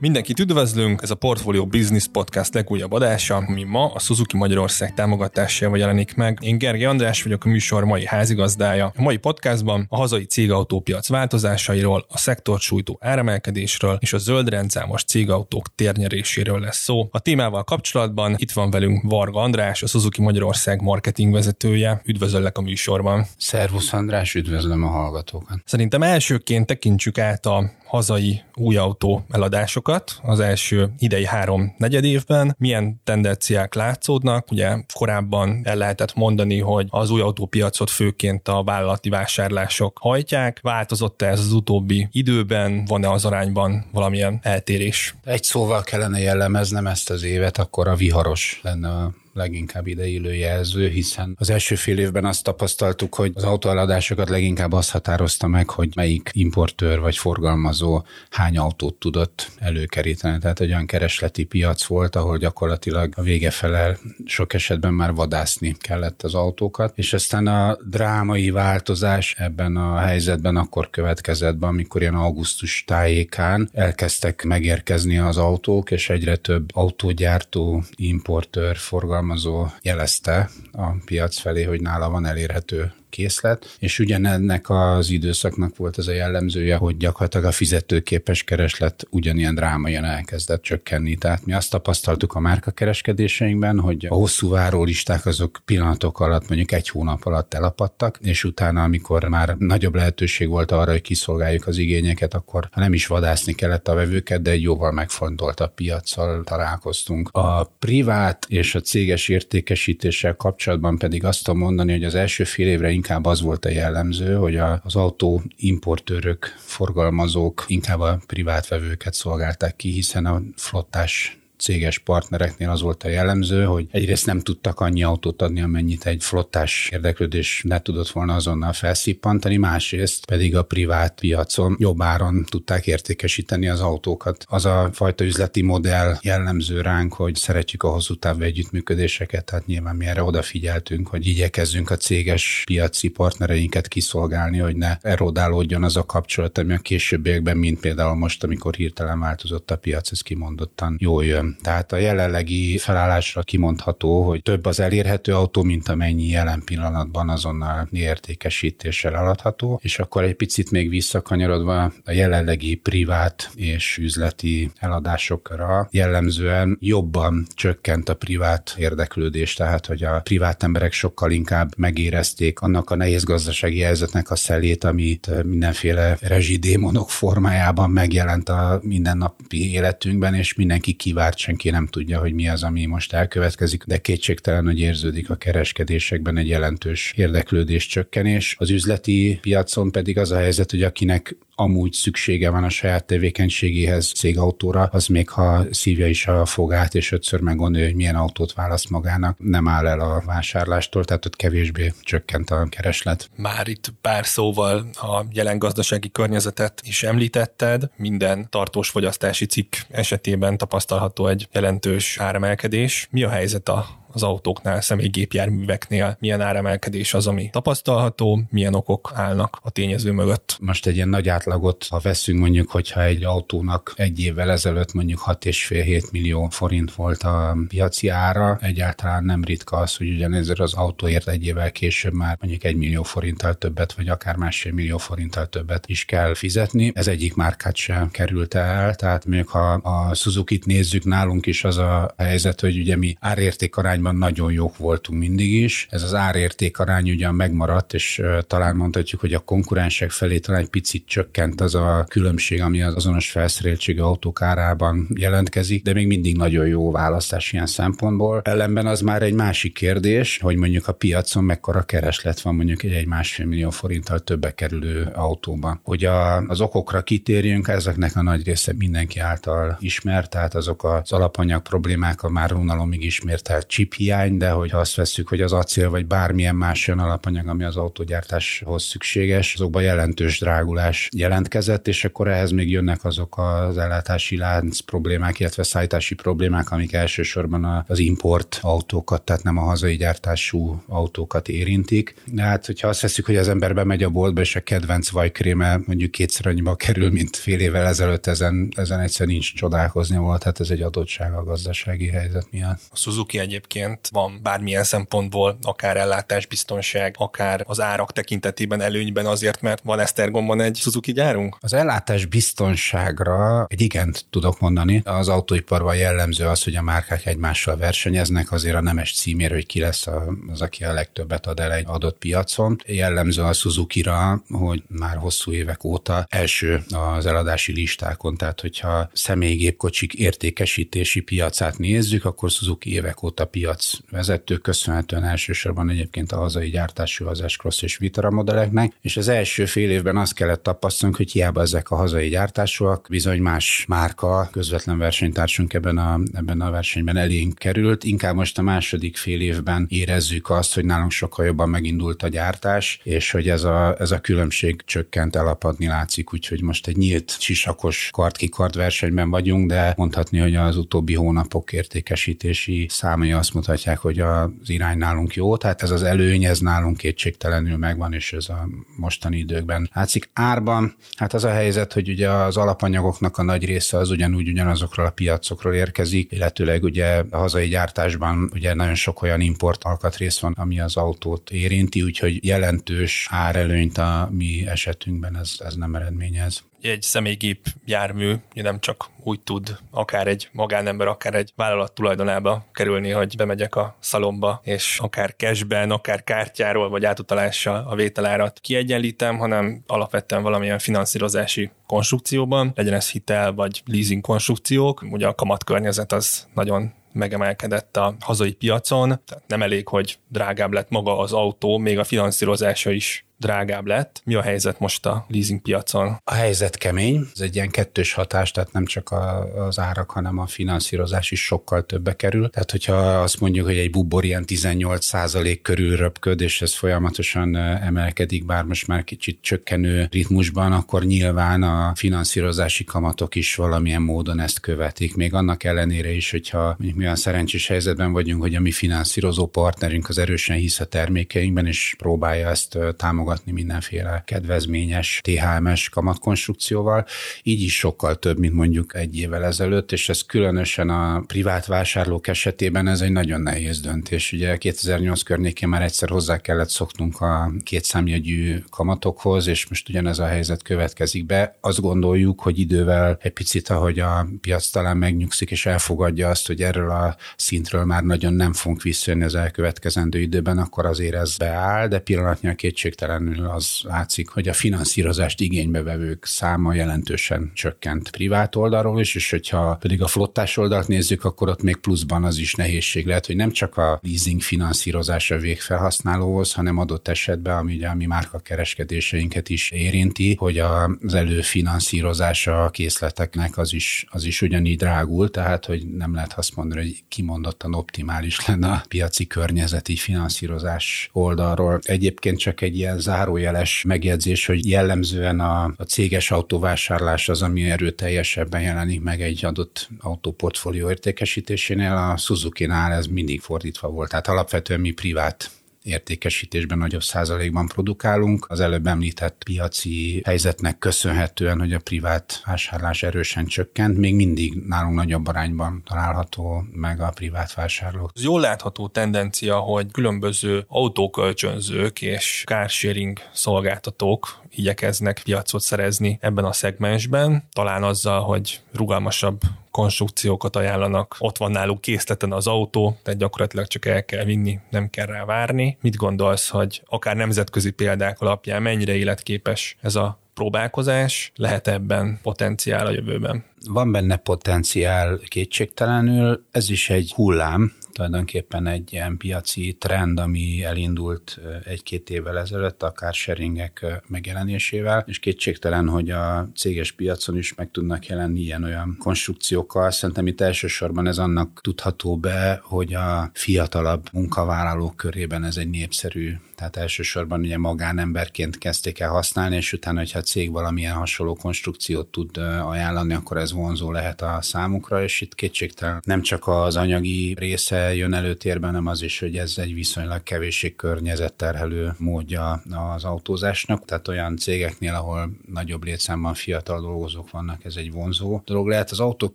[0.00, 5.78] Mindenkit üdvözlünk, ez a Portfolio Business Podcast legújabb adása, ami ma a Suzuki Magyarország támogatásával
[5.78, 6.38] jelenik meg.
[6.42, 8.92] Én Gergely András vagyok, a műsor mai házigazdája.
[8.96, 15.04] A mai podcastban a hazai cégautópiac változásairól, a szektort sújtó áremelkedésről és a zöld rendszámos
[15.04, 17.08] cégautók térnyeréséről lesz szó.
[17.10, 22.00] A témával kapcsolatban itt van velünk Varga András, a Suzuki Magyarország marketing vezetője.
[22.04, 23.26] Üdvözöllek a műsorban.
[23.38, 25.58] Szervusz András, üdvözlöm a hallgatókat.
[25.64, 29.89] Szerintem elsőként tekintsük át a hazai új autó eladásokat
[30.22, 32.54] az első idei három negyed évben.
[32.58, 34.50] Milyen tendenciák látszódnak?
[34.50, 40.58] Ugye korábban el lehetett mondani, hogy az új autópiacot főként a vállalati vásárlások hajtják.
[40.62, 42.84] Változott-e ez az utóbbi időben?
[42.84, 45.14] Van-e az arányban valamilyen eltérés?
[45.24, 51.36] Egy szóval kellene jellemeznem ezt az évet, akkor a viharos lenne leginkább ideillő jelző, hiszen
[51.38, 56.30] az első fél évben azt tapasztaltuk, hogy az autóeladásokat leginkább azt határozta meg, hogy melyik
[56.32, 60.38] importőr vagy forgalmazó hány autót tudott előkeríteni.
[60.38, 65.76] Tehát egy olyan keresleti piac volt, ahol gyakorlatilag a vége felel sok esetben már vadászni
[65.78, 72.00] kellett az autókat, és aztán a drámai változás ebben a helyzetben akkor következett be, amikor
[72.00, 80.50] ilyen augusztus tájékán elkezdtek megérkezni az autók, és egyre több autógyártó, importőr, forgalmazó forgalmazó jelezte
[80.72, 86.12] a piac felé, hogy nála van elérhető készlet, és ugyanennek az időszaknak volt ez a
[86.12, 91.16] jellemzője, hogy gyakorlatilag a fizetőképes kereslet ugyanilyen drámaian elkezdett csökkenni.
[91.16, 96.72] Tehát mi azt tapasztaltuk a márka kereskedéseinkben, hogy a hosszú várólisták azok pillanatok alatt, mondjuk
[96.72, 101.76] egy hónap alatt elapadtak, és utána, amikor már nagyobb lehetőség volt arra, hogy kiszolgáljuk az
[101.78, 107.28] igényeket, akkor nem is vadászni kellett a vevőket, de egy jóval megfontoltabb piaccal találkoztunk.
[107.32, 112.68] A privát és a céges értékesítéssel kapcsolatban pedig azt tudom mondani, hogy az első fél
[112.68, 119.14] évre inkább az volt a jellemző, hogy az autó importőrök, forgalmazók inkább a privát vevőket
[119.14, 124.80] szolgálták ki, hiszen a flottás céges partnereknél az volt a jellemző, hogy egyrészt nem tudtak
[124.80, 130.62] annyi autót adni, amennyit egy flottás érdeklődés ne tudott volna azonnal felszippantani, másrészt pedig a
[130.62, 134.44] privát piacon jobb áron tudták értékesíteni az autókat.
[134.48, 139.96] Az a fajta üzleti modell jellemző ránk, hogy szeretjük a hosszú távú együttműködéseket, tehát nyilván
[139.96, 146.06] mi erre odafigyeltünk, hogy igyekezzünk a céges piaci partnereinket kiszolgálni, hogy ne erodálódjon az a
[146.06, 151.20] kapcsolat, ami a későbbiekben, mint például most, amikor hirtelen változott a piac, ez kimondottan jó
[151.20, 151.49] jön.
[151.62, 157.88] Tehát a jelenlegi felállásra kimondható, hogy több az elérhető autó, mint amennyi jelen pillanatban azonnal
[157.92, 166.76] értékesítéssel eladható, és akkor egy picit még visszakanyarodva a jelenlegi privát és üzleti eladásokra jellemzően
[166.80, 172.96] jobban csökkent a privát érdeklődés, tehát hogy a privát emberek sokkal inkább megérezték annak a
[172.96, 180.92] nehéz gazdasági helyzetnek a szelét, amit mindenféle rezsidémonok formájában megjelent a mindennapi életünkben, és mindenki
[180.92, 185.34] kívánt senki nem tudja, hogy mi az, ami most elkövetkezik, de kétségtelen, hogy érződik a
[185.36, 188.56] kereskedésekben egy jelentős érdeklődés csökkenés.
[188.58, 194.12] Az üzleti piacon pedig az a helyzet, hogy akinek amúgy szüksége van a saját tevékenységéhez
[194.12, 198.90] cégautóra, az még ha szívja is a fogát, és ötször meggondolja, hogy milyen autót választ
[198.90, 203.30] magának, nem áll el a vásárlástól, tehát ott kevésbé csökkent a kereslet.
[203.36, 210.56] Már itt pár szóval a jelen gazdasági környezetet is említetted, minden tartós fogyasztási cikk esetében
[210.56, 213.08] tapasztalható egy jelentős áremelkedés.
[213.10, 219.58] Mi a helyzet a az autóknál, személygépjárműveknél, milyen áremelkedés az, ami tapasztalható, milyen okok állnak
[219.62, 220.56] a tényező mögött.
[220.60, 225.22] Most egy ilyen nagy átlagot, ha veszünk mondjuk, hogyha egy autónak egy évvel ezelőtt mondjuk
[225.26, 231.28] 6,5-7 millió forint volt a piaci ára, egyáltalán nem ritka az, hogy ugyanezért az autóért
[231.28, 235.86] egy évvel később már mondjuk egy millió forinttal többet, vagy akár másfél millió forinttal többet
[235.86, 236.92] is kell fizetni.
[236.94, 241.76] Ez egyik márkát sem került el, tehát még ha a Suzuki-t nézzük, nálunk is az
[241.76, 245.86] a helyzet, hogy ugye mi árérték arány arányban nagyon jók voltunk mindig is.
[245.90, 250.68] Ez az árérték arány ugyan megmaradt, és talán mondhatjuk, hogy a konkurensek felé talán egy
[250.68, 256.36] picit csökkent az a különbség, ami az azonos felszereltségű autók árában jelentkezik, de még mindig
[256.36, 258.40] nagyon jó választás ilyen szempontból.
[258.44, 263.06] Ellenben az már egy másik kérdés, hogy mondjuk a piacon mekkora kereslet van mondjuk egy,
[263.06, 265.80] másfél millió forinttal többe kerülő autóban.
[265.82, 271.12] Hogy a, az okokra kitérjünk, ezeknek a nagy része mindenki által ismert, tehát azok az
[271.12, 275.52] alapanyag problémák, a már unalomig ismert chip chip hiány, de hogyha azt veszük, hogy az
[275.52, 282.04] acél vagy bármilyen más olyan alapanyag, ami az autógyártáshoz szükséges, azokban jelentős drágulás jelentkezett, és
[282.04, 287.98] akkor ehhez még jönnek azok az ellátási lánc problémák, illetve szállítási problémák, amik elsősorban az
[287.98, 292.14] import autókat, tehát nem a hazai gyártású autókat érintik.
[292.26, 295.80] De hát, hogyha azt veszük, hogy az ember bemegy a boltba, és a kedvenc vajkréme
[295.86, 300.60] mondjuk kétszer annyiba kerül, mint fél évvel ezelőtt, ezen, ezen egyszer nincs csodálkozni volt, hát
[300.60, 302.80] ez egy adottság a gazdasági helyzet miatt.
[302.90, 303.79] A Suzuki egyébként
[304.10, 310.76] van bármilyen szempontból, akár ellátásbiztonság, akár az árak tekintetében előnyben azért, mert van Esztergomban egy
[310.76, 311.56] Suzuki gyárunk?
[311.60, 315.02] Az ellátás biztonságra egy igent tudok mondani.
[315.04, 319.80] Az autóiparban jellemző az, hogy a márkák egymással versenyeznek, azért a nemes címér, hogy ki
[319.80, 320.06] lesz
[320.52, 322.76] az, aki a legtöbbet ad el egy adott piacon.
[322.86, 326.82] Jellemző a Suzuki-ra, hogy már hosszú évek óta első
[327.16, 333.69] az eladási listákon, tehát hogyha személygépkocsik értékesítési piacát nézzük, akkor Suzuki évek óta piac
[334.10, 339.64] vezető, köszönhetően elsősorban egyébként a hazai gyártású az S-Cross és Vitara modelleknek, és az első
[339.64, 344.98] fél évben azt kellett tapasztalnunk, hogy hiába ezek a hazai gyártásúak, bizony más márka, közvetlen
[344.98, 348.04] versenytársunk ebben a, ebben a versenyben elénk került.
[348.04, 353.00] Inkább most a második fél évben érezzük azt, hogy nálunk sokkal jobban megindult a gyártás,
[353.02, 358.08] és hogy ez a, ez a különbség csökkent, elapadni látszik, úgyhogy most egy nyílt sisakos
[358.12, 364.48] kart-kikart versenyben vagyunk, de mondhatni, hogy az utóbbi hónapok értékesítési számai azt mutatják, hogy az
[364.64, 369.38] irány nálunk jó, tehát ez az előny, ez nálunk kétségtelenül megvan, és ez a mostani
[369.38, 370.30] időkben látszik.
[370.32, 375.06] Árban, hát az a helyzet, hogy ugye az alapanyagoknak a nagy része az ugyanúgy ugyanazokról
[375.06, 380.52] a piacokról érkezik, illetőleg ugye a hazai gyártásban ugye nagyon sok olyan import alkatrész van,
[380.52, 387.02] ami az autót érinti, úgyhogy jelentős árelőnyt a mi esetünkben ez, ez nem eredményez egy
[387.02, 393.36] személygép jármű nem csak úgy tud akár egy magánember, akár egy vállalat tulajdonába kerülni, hogy
[393.36, 400.42] bemegyek a szalomba, és akár cashben, akár kártyáról vagy átutalással a vételárat kiegyenlítem, hanem alapvetően
[400.42, 405.04] valamilyen finanszírozási konstrukcióban, legyen ez hitel vagy leasing konstrukciók.
[405.10, 410.90] Ugye a kamatkörnyezet az nagyon megemelkedett a hazai piacon, tehát nem elég, hogy drágább lett
[410.90, 414.20] maga az autó, még a finanszírozása is drágább lett.
[414.24, 416.20] Mi a helyzet most a leasing piacon?
[416.24, 420.38] A helyzet kemény, ez egy ilyen kettős hatás, tehát nem csak a, az árak, hanem
[420.38, 422.50] a finanszírozás is sokkal többe kerül.
[422.50, 427.56] Tehát, hogyha azt mondjuk, hogy egy bubor ilyen 18 százalék körül röpköd, és ez folyamatosan
[427.56, 434.40] emelkedik, bár most már kicsit csökkenő ritmusban, akkor nyilván a finanszírozási kamatok is valamilyen módon
[434.40, 435.16] ezt követik.
[435.16, 439.46] Még annak ellenére is, hogyha mondjuk mi olyan szerencsés helyzetben vagyunk, hogy a mi finanszírozó
[439.46, 447.06] partnerünk az erősen hisz a termékeinkben, és próbálja ezt támogatni támogatni mindenféle kedvezményes THMS kamatkonstrukcióval,
[447.42, 452.26] így is sokkal több, mint mondjuk egy évvel ezelőtt, és ez különösen a privát vásárlók
[452.26, 454.32] esetében ez egy nagyon nehéz döntés.
[454.32, 460.26] Ugye 2008 környékén már egyszer hozzá kellett szoknunk a kétszámjegyű kamatokhoz, és most ugyanez a
[460.26, 461.56] helyzet következik be.
[461.60, 466.62] Azt gondoljuk, hogy idővel egy picit, ahogy a piac talán megnyugszik és elfogadja azt, hogy
[466.62, 471.88] erről a szintről már nagyon nem fogunk visszajönni az elkövetkezendő időben, akkor azért ez beáll,
[471.88, 479.00] de pillanatnyilag kétségtelen egyértelműen az látszik, hogy a finanszírozást igénybevevők száma jelentősen csökkent privát oldalról
[479.00, 483.06] is, és hogyha pedig a flottás oldalt nézzük, akkor ott még pluszban az is nehézség
[483.06, 488.06] lehet, hogy nem csak a leasing finanszírozása végfelhasználóhoz, hanem adott esetben, ami ugye a mi
[488.06, 495.30] márka kereskedéseinket is érinti, hogy az előfinanszírozása a készleteknek az is, az is ugyanígy drágul,
[495.30, 501.10] tehát hogy nem lehet azt mondani, hogy kimondottan optimális lenne a piaci környezet így finanszírozás
[501.12, 501.78] oldalról.
[501.82, 508.60] Egyébként csak egy ilyen zárójeles megjegyzés, hogy jellemzően a, a céges autóvásárlás az, ami erőteljesebben
[508.60, 514.10] jelenik meg egy adott autóportfólió értékesítésénél, a Suzuki-nál ez mindig fordítva volt.
[514.10, 515.50] Tehát alapvetően mi privát
[515.82, 518.46] értékesítésben nagyobb százalékban produkálunk.
[518.48, 524.94] Az előbb említett piaci helyzetnek köszönhetően, hogy a privát vásárlás erősen csökkent, még mindig nálunk
[524.94, 528.10] nagyobb arányban található meg a privát vásárló.
[528.14, 536.52] Ez jól látható tendencia, hogy különböző autókölcsönzők és carsharing szolgáltatók igyekeznek piacot szerezni ebben a
[536.52, 539.40] szegmensben, talán azzal, hogy rugalmasabb
[539.70, 544.90] konstrukciókat ajánlanak, ott van náluk készleten az autó, tehát gyakorlatilag csak el kell vinni, nem
[544.90, 545.78] kell rá várni.
[545.80, 552.86] Mit gondolsz, hogy akár nemzetközi példák alapján mennyire életképes ez a próbálkozás, lehet ebben potenciál
[552.86, 553.44] a jövőben?
[553.68, 561.40] Van benne potenciál kétségtelenül, ez is egy hullám, tulajdonképpen egy ilyen piaci trend, ami elindult
[561.64, 568.06] egy-két évvel ezelőtt, akár sharingek megjelenésével, és kétségtelen, hogy a céges piacon is meg tudnak
[568.06, 569.90] jelenni ilyen-olyan konstrukciókkal.
[569.90, 576.34] Szerintem itt elsősorban ez annak tudható be, hogy a fiatalabb munkavállalók körében ez egy népszerű
[576.60, 582.06] tehát elsősorban ugye magánemberként kezdték el használni, és utána, hogyha a cég valamilyen hasonló konstrukciót
[582.06, 587.34] tud ajánlani, akkor ez vonzó lehet a számukra, és itt kétségtelen nem csak az anyagi
[587.38, 592.62] része jön előtérben, hanem az is, hogy ez egy viszonylag kevéssé környezetterhelő módja
[592.94, 593.84] az autózásnak.
[593.84, 598.90] Tehát olyan cégeknél, ahol nagyobb létszámban fiatal dolgozók vannak, ez egy vonzó dolog lehet.
[598.90, 599.34] Az autók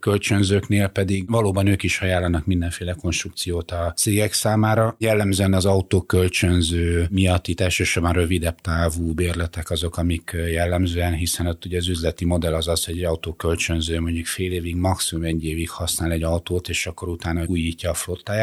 [0.00, 4.96] kölcsönzőknél pedig valóban ők is ajánlanak mindenféle konstrukciót a cégek számára.
[4.98, 11.64] Jellemzően az autók kölcsönző miatt itt elsősorban rövidebb távú bérletek azok, amik jellemzően, hiszen ott
[11.64, 15.44] ugye az üzleti modell az az, hogy egy autó kölcsönző mondjuk fél évig, maximum egy
[15.44, 18.35] évig használ egy autót, és akkor utána újítja a flottáját.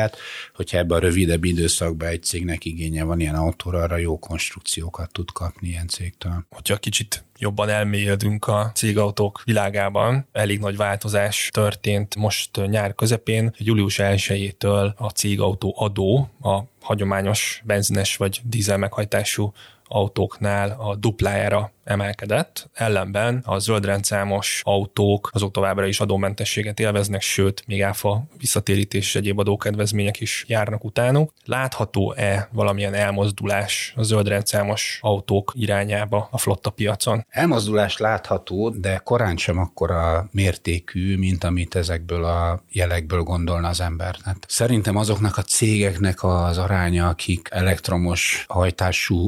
[0.54, 5.32] Hogyha ebben a rövidebb időszakban egy cégnek igénye van ilyen autóra, arra jó konstrukciókat tud
[5.32, 6.46] kapni ilyen cégtől.
[6.50, 10.28] Hogyha kicsit jobban elmélyedünk a cégautók világában.
[10.32, 13.54] Elég nagy változás történt most nyár közepén.
[13.58, 19.54] Július 1-től a cégautó adó a hagyományos benzines vagy dízel meghajtású
[19.94, 27.84] autóknál a duplájára emelkedett, ellenben a zöldrendszámos autók azok továbbra is adómentességet élveznek, sőt, még
[27.84, 31.34] áfa visszatérítés és egyéb adókedvezmények is járnak utánuk.
[31.46, 37.26] Látható-e valamilyen elmozdulás a zöldrendszámos autók irányába a flotta piacon?
[37.30, 44.16] Elmozdulás látható, de korán sem akkora mértékű, mint amit ezekből a jelekből gondolna az ember.
[44.24, 49.28] Hát szerintem azoknak a cégeknek az aránya, akik elektromos hajtású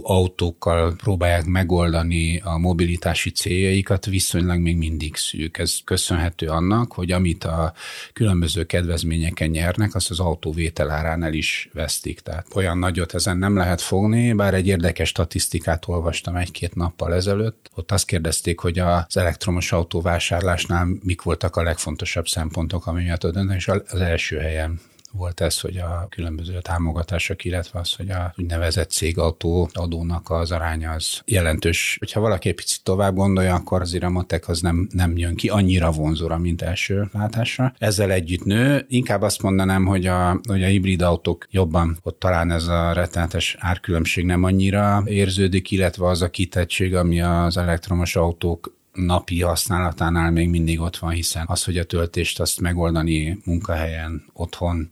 [0.56, 5.58] autókkal próbálják megoldani a mobilitási céljaikat viszonylag még mindig szűk.
[5.58, 7.74] Ez köszönhető annak, hogy amit a
[8.14, 12.20] különböző kedvezményeken nyernek, azt az autóvétel áránál is vesztik.
[12.20, 17.70] Tehát olyan nagyot ezen nem lehet fogni, bár egy érdekes statisztikát olvastam egy-két nappal ezelőtt.
[17.76, 23.58] Ott azt kérdezték, hogy az elektromos autóvásárlásnál mik voltak a legfontosabb szempontok, ami miatt döntenek,
[23.58, 24.80] és az első helyen
[25.18, 30.92] volt ez, hogy a különböző támogatások, illetve az, hogy a úgynevezett cégautó adónak az aránya
[30.92, 31.96] az jelentős.
[32.00, 35.50] Hogyha valaki egy picit tovább gondolja, akkor azért a matek az nem, nem jön ki
[35.50, 37.74] annyira vonzóra, mint első látásra.
[37.78, 38.86] Ezzel együtt nő.
[38.88, 43.56] Inkább azt mondanám, hogy a, hogy a hibrid autók jobban, ott talán ez a rettenetes
[43.60, 50.50] árkülönbség nem annyira érződik, illetve az a kitettség, ami az elektromos autók napi használatánál még
[50.50, 54.90] mindig ott van, hiszen az, hogy a töltést azt megoldani munkahelyen, otthon,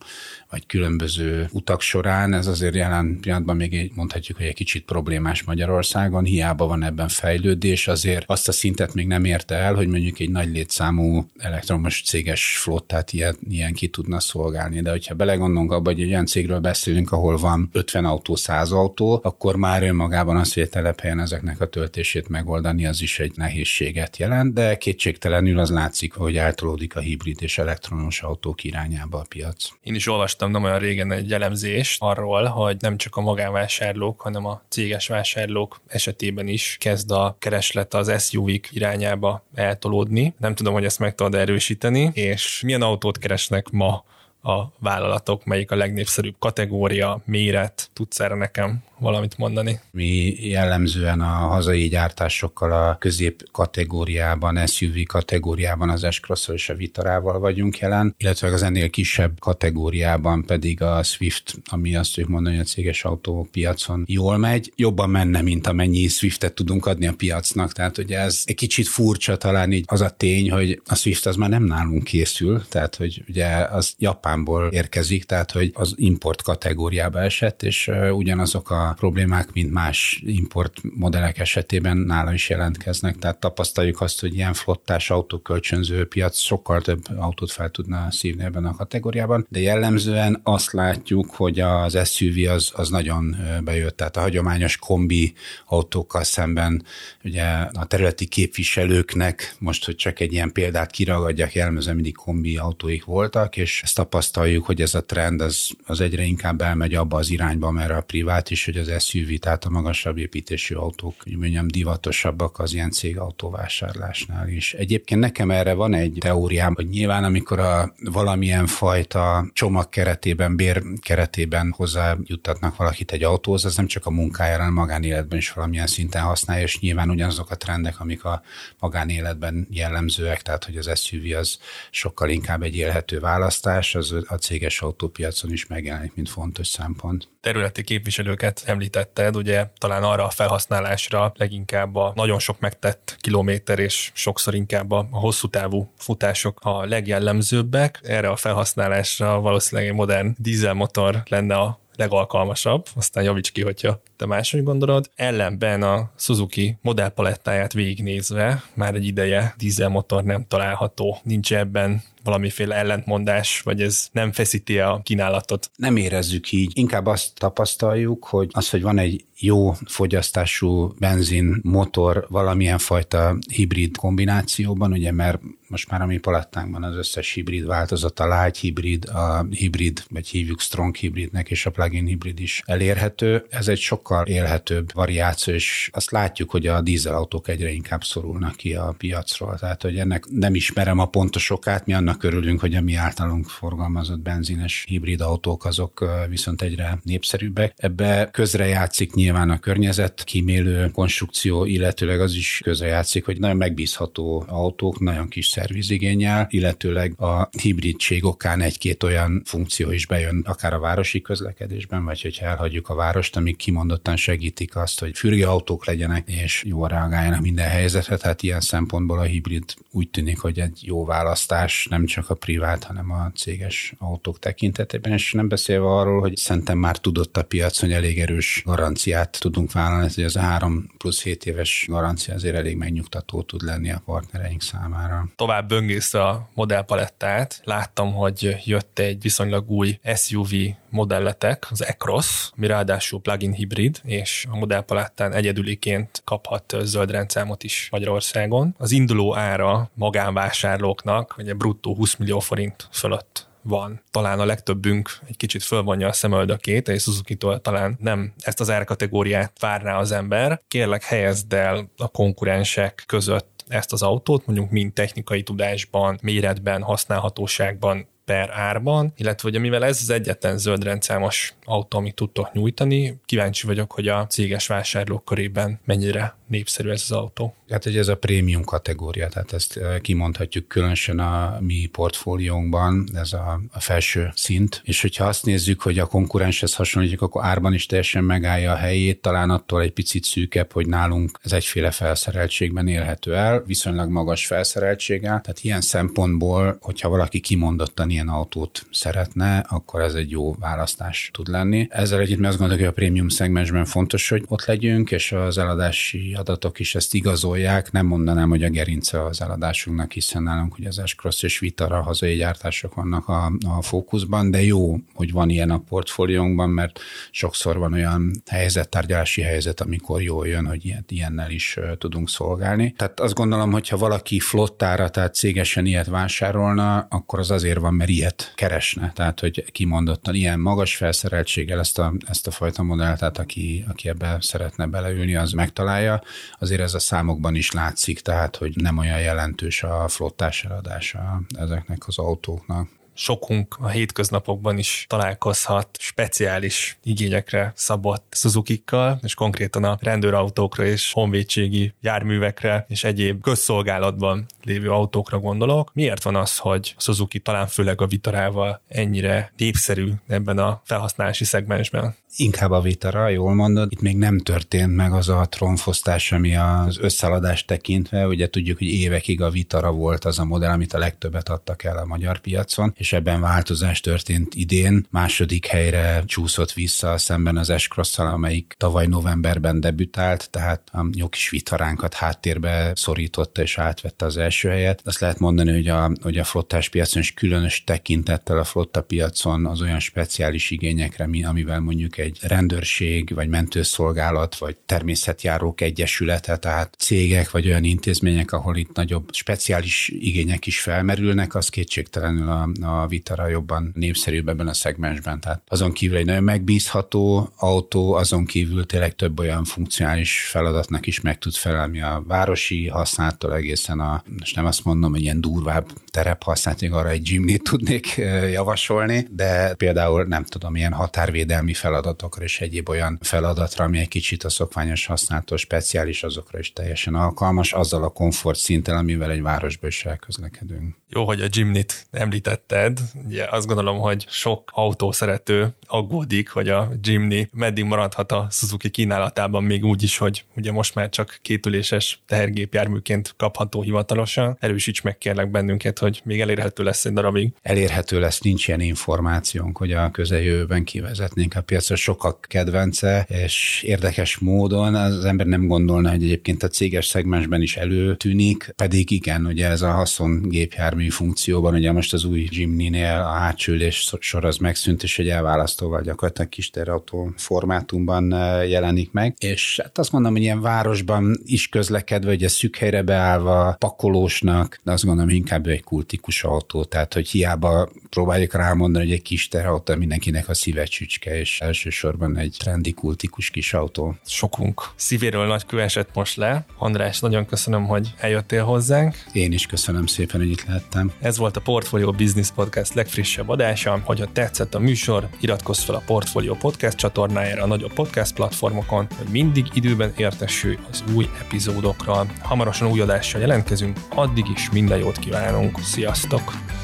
[0.54, 6.24] vagy különböző utak során, ez azért jelen pillanatban még mondhatjuk, hogy egy kicsit problémás Magyarországon,
[6.24, 10.30] hiába van ebben fejlődés, azért azt a szintet még nem érte el, hogy mondjuk egy
[10.30, 14.82] nagy létszámú elektromos céges flottát ilyen, ilyen ki tudna szolgálni.
[14.82, 19.20] De hogyha belegondolunk abba, hogy egy olyan cégről beszélünk, ahol van 50 autó, 100 autó,
[19.24, 24.18] akkor már önmagában az, hogy a telephelyen ezeknek a töltését megoldani, az is egy nehézséget
[24.18, 29.70] jelent, de kétségtelenül az látszik, hogy eltolódik a hibrid és elektromos autók irányába a piac.
[29.84, 34.22] Én is olvastam olvastam nem olyan régen egy elemzést arról, hogy nem csak a magánvásárlók,
[34.22, 40.34] hanem a céges vásárlók esetében is kezd a kereslet az SUV-k irányába eltolódni.
[40.38, 44.04] Nem tudom, hogy ezt meg tudod erősíteni, és milyen autót keresnek ma
[44.44, 49.80] a vállalatok, melyik a legnépszerűbb kategória, méret, tudsz erre nekem valamit mondani?
[49.92, 56.20] Mi jellemzően a hazai gyártásokkal a közép kategóriában, SUV kategóriában az s
[56.54, 62.14] és a Vitarával vagyunk jelen, illetve az ennél kisebb kategóriában pedig a Swift, ami azt
[62.14, 67.08] tudjuk mondani, hogy a céges autópiacon jól megy, jobban menne, mint amennyi Swiftet tudunk adni
[67.08, 67.72] a piacnak.
[67.72, 71.36] Tehát ugye ez egy kicsit furcsa talán így az a tény, hogy a Swift az
[71.36, 77.22] már nem nálunk készül, tehát hogy ugye az Japánból érkezik, tehát hogy az import kategóriába
[77.22, 83.16] esett, és ugyanazok a problémák, mint más import modellek esetében nála is jelentkeznek.
[83.16, 88.66] Tehát tapasztaljuk azt, hogy ilyen flottás autókölcsönző piac sokkal több autót fel tudna szívni ebben
[88.66, 93.98] a kategóriában, de jellemzően azt látjuk, hogy az SUV az, az nagyon bejött.
[93.98, 95.34] Tehát a hagyományos kombi
[95.66, 96.84] autókkal szemben
[97.24, 103.06] ugye a területi képviselőknek, most, hogy csak egy ilyen példát kiragadjak, jellemzően mindig kombi autóik
[103.06, 107.30] voltak, és ezt tapasztaljuk, hogy ez a trend az, az egyre inkább elmegy abba az
[107.30, 112.60] irányba, mert a privát is, hogy az SUV, tehát a magasabb építésű autók, mondjam, divatosabbak
[112.60, 114.74] az ilyen cégautóvásárlásnál is.
[114.74, 120.84] Egyébként nekem erre van egy teóriám, hogy nyilván amikor a valamilyen fajta csomag keretében, bér
[121.02, 126.22] keretében hozzájuttatnak valakit egy autóhoz, az nem csak a munkájára, hanem magánéletben is valamilyen szinten
[126.22, 128.42] használja, és nyilván ugyanazok a trendek, amik a
[128.80, 131.58] magánéletben jellemzőek, tehát hogy az SUV az
[131.92, 137.28] sokkal inkább egy élhető választás, az a céges autópiacon is megjelenik, mint fontos szempont.
[137.42, 144.12] Területi képviselőket említetted, ugye talán arra a felhasználásra leginkább a nagyon sok megtett kilométer és
[144.14, 148.00] sokszor inkább a hosszú távú futások a legjellemzőbbek.
[148.04, 154.26] Erre a felhasználásra valószínűleg egy modern dízelmotor lenne a legalkalmasabb, aztán javíts ki, hogyha te
[154.26, 155.10] máshogy gondolod.
[155.16, 161.18] Ellenben a Suzuki modellpalettáját végignézve már egy ideje dízelmotor nem található.
[161.24, 165.72] Nincs ebben valamiféle ellentmondás, vagy ez nem feszíti a kínálatot?
[165.76, 166.72] Nem érezzük így.
[166.74, 173.98] Inkább azt tapasztaljuk, hogy az, hogy van egy jó fogyasztású benzin motor valamilyen fajta hibrid
[173.98, 179.06] kombinációban, ugye mert most már a mi palettánkban az összes hibrid változat, a light hibrid,
[179.06, 183.46] a hibrid, vagy hívjuk strong hibridnek, és a plug-in hibrid is elérhető.
[183.50, 188.74] Ez egy sokkal élhetőbb variáció, és azt látjuk, hogy a dízelautók egyre inkább szorulnak ki
[188.74, 189.58] a piacról.
[189.60, 193.50] Tehát, hogy ennek nem ismerem a pontos okát, mi annak örülünk, hogy a mi általunk
[193.50, 197.74] forgalmazott benzines hibrid autók azok viszont egyre népszerűbbek.
[197.78, 205.00] Ebbe közrejátszik nyilván a környezet kímélő konstrukció, illetőleg az is közrejátszik, hogy nagyon megbízható autók,
[205.00, 211.22] nagyon kis szervizigényel, illetőleg a hibridség okán egy-két olyan funkció is bejön, akár a városi
[211.22, 213.56] közlekedésben, vagy hogyha elhagyjuk a várost, amik
[213.94, 218.18] kimondottan segítik azt, hogy fürgőautók legyenek, és jól reagáljanak minden helyzetre.
[218.18, 222.84] Tehát ilyen szempontból a hibrid úgy tűnik, hogy egy jó választás, nem csak a privát,
[222.84, 227.80] hanem a céges autók tekintetében, és nem beszélve arról, hogy szerintem már tudott a piac,
[227.80, 232.56] hogy elég erős garanciát tudunk vállalni, hogy az a 3 plusz 7 éves garancia azért
[232.56, 235.28] elég megnyugtató tud lenni a partnereink számára.
[235.36, 240.52] Tovább böngészve a modellpalettát, láttam, hogy jött egy viszonylag új SUV
[240.94, 247.88] modelletek, az Ecross, ami ráadásul plug-in hibrid, és a modellpalettán egyedüliként kaphat zöld rendszámot is
[247.92, 248.76] Magyarországon.
[248.78, 254.02] Az induló ára magánvásárlóknak, ugye bruttó 20 millió forint fölött van.
[254.12, 259.60] Talán a legtöbbünk egy kicsit fölvonja a szemöldökét, és Suzuki-tól talán nem ezt az árkategóriát
[259.60, 260.62] várná az ember.
[260.68, 268.08] Kérlek, helyezd el a konkurensek között ezt az autót, mondjuk mind technikai tudásban, méretben, használhatóságban,
[268.26, 273.68] per árban, illetve hogy mivel ez az egyetlen zöld rendszámos autó, amit tudtok nyújtani, kíváncsi
[273.68, 277.56] vagyok, hogy a céges vásárlók körében mennyire népszerű ez az autó.
[277.70, 283.34] Hát, hogy ez a prémium kategória, tehát ezt eh, kimondhatjuk különösen a mi portfóliónkban, ez
[283.34, 287.86] a, a felső szint, és hogyha azt nézzük, hogy a konkurenshez hasonlítjuk, akkor árban is
[287.86, 293.36] teljesen megállja a helyét, talán attól egy picit szűkebb, hogy nálunk ez egyféle felszereltségben élhető
[293.36, 300.14] el, viszonylag magas felszereltséggel, tehát ilyen szempontból, hogyha valaki kimondottan ilyen autót szeretne, akkor ez
[300.14, 301.88] egy jó választás tud lenni.
[301.90, 305.58] Ezzel együtt mi azt gondoljuk, hogy a prémium szegmensben fontos, hogy ott legyünk, és az
[305.58, 307.92] eladási adatok is ezt igazolják.
[307.92, 312.36] Nem mondanám, hogy a gerince az eladásunknak, hiszen nálunk ugye az S-Cross és Vitara hazai
[312.36, 317.00] gyártások vannak a, a fókuszban, de jó, hogy van ilyen a portfóliónkban, mert
[317.32, 322.94] sokszor van olyan helyzet, tárgyalási helyzet, amikor jól jön, hogy ilyet, ilyennel is tudunk szolgálni.
[322.98, 327.94] Tehát azt gondolom, hogy ha valaki flottára, tehát cégesen ilyet vásárolna, akkor az azért van,
[327.94, 329.12] mert ilyet keresne.
[329.16, 334.10] Tehát, hogy kimondottan ilyen magas felszereltséggel ezt a, ezt a fajta modellt, tehát aki, aki
[334.10, 336.23] ebbe szeretne beleülni, az megtalálja.
[336.60, 342.08] Azért ez a számokban is látszik, tehát, hogy nem olyan jelentős a flottás eladása ezeknek
[342.08, 348.84] az autóknak sokunk a hétköznapokban is találkozhat speciális igényekre szabott suzuki
[349.22, 355.92] és konkrétan a rendőrautókra és honvédségi járművekre és egyéb közszolgálatban lévő autókra gondolok.
[355.94, 362.16] Miért van az, hogy Suzuki talán főleg a Vitarával ennyire népszerű ebben a felhasználási szegmensben?
[362.36, 363.92] Inkább a Vitara, jól mondod.
[363.92, 368.28] Itt még nem történt meg az a trónfosztás, ami az összeladást tekintve.
[368.28, 371.98] Ugye tudjuk, hogy évekig a Vitara volt az a modell, amit a legtöbbet adtak el
[371.98, 375.06] a magyar piacon, és ebben változás történt idén.
[375.10, 381.50] Második helyre csúszott vissza szemben az s amelyik tavaly novemberben debütált, tehát a jó kis
[381.50, 385.02] vitaránkat háttérbe szorította és átvette az első helyet.
[385.06, 389.66] Azt lehet mondani, hogy a, hogy a flottás piacon, és különös tekintettel a flotta piacon
[389.66, 396.96] az olyan speciális igényekre, mi, amivel mondjuk egy rendőrség, vagy mentőszolgálat, vagy természetjárók egyesülete, tehát
[396.98, 402.93] cégek, vagy olyan intézmények, ahol itt nagyobb speciális igények is felmerülnek, az kétségtelenül a, a
[403.02, 405.40] a Vitara jobban népszerűbb ebben a szegmensben.
[405.40, 411.22] Tehát azon kívül egy nagyon megbízható autó, azon kívül tényleg több olyan funkcionális feladatnak is
[411.22, 415.88] meg tud felelni a városi használattól egészen a, most nem azt mondom, hogy ilyen durvább
[416.12, 418.16] terep használt, arra egy Jimny tudnék
[418.52, 424.44] javasolni, de például nem tudom, ilyen határvédelmi feladatokra és egyéb olyan feladatra, ami egy kicsit
[424.44, 429.88] a szokványos használatos speciális, azokra is teljesen alkalmas, azzal a komfort szinttel, amivel egy városba
[429.88, 430.96] is elközlekedünk.
[431.16, 433.00] Jó, hogy a Jimny-t említetted.
[433.26, 439.64] Ugye azt gondolom, hogy sok autószerető aggódik, hogy a Jimny meddig maradhat a Suzuki kínálatában
[439.64, 444.58] még úgy is, hogy ugye most már csak kétüléses tehergépjárműként kapható hivatalosan.
[444.60, 447.54] Erősíts meg kérlek bennünket, hogy még elérhető lesz egy darabig.
[447.62, 451.96] Elérhető lesz, nincs ilyen információnk, hogy a közeljövőben kivezetnénk a piacra.
[451.96, 457.78] Sokak kedvence, és érdekes módon az ember nem gondolna, hogy egyébként a céges szegmensben is
[457.78, 464.14] előtűnik, pedig igen, ugye ez a haszongépjármű funkcióban, ugye most az új Jimny-nél a hátsülés
[464.20, 468.30] sor az megszűnt, és egy elválasztóval gyakorlatilag kis terautó formátumban
[468.68, 473.76] jelenik meg, és hát azt mondom, hogy ilyen városban is közlekedve, ugye szűk helyre beállva,
[473.80, 479.14] pakolósnak, de azt gondolom, hogy inkább egy kultikus autó, tehát hogy hiába próbáljuk rámondani, hogy
[479.14, 484.16] egy kis terautó mindenkinek a szíve csücske, és elsősorban egy trendi kultikus kis autó.
[484.26, 486.66] Sokunk szívéről nagy kő esett most le.
[486.78, 489.16] András, nagyon köszönöm, hogy eljöttél hozzánk.
[489.32, 491.12] Én is köszönöm szépen, hogy itt lehettem.
[491.20, 494.02] Ez volt a Portfolio Business Podcast legfrissebb adása.
[494.04, 499.28] Hogyha tetszett a műsor, iratkozz fel a Portfolio Podcast csatornájára a nagyobb podcast platformokon, hogy
[499.32, 502.32] mindig időben értesülj az új epizódokról.
[502.42, 505.80] Hamarosan új adással jelentkezünk, addig is minden jót kívánunk.
[505.80, 506.82] Sziasztok!